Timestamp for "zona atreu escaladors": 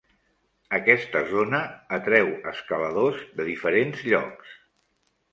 1.33-3.19